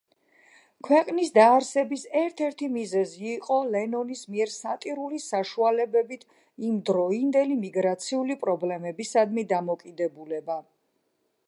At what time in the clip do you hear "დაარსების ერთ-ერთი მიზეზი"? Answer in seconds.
1.33-3.27